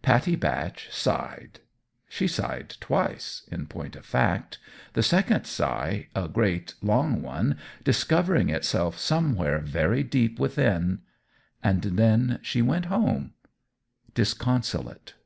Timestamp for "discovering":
7.84-8.48